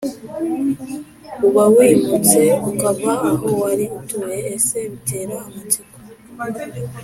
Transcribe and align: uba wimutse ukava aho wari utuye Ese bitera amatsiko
uba 1.47 1.63
wimutse 1.75 2.41
ukava 2.69 3.11
aho 3.31 3.47
wari 3.61 3.85
utuye 3.99 4.37
Ese 4.55 4.79
bitera 4.91 5.35
amatsiko 5.45 5.97